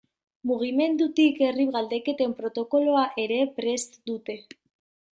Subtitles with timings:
[0.51, 4.43] Mugimendutik herri galdeketen protokoloa ere prest dute.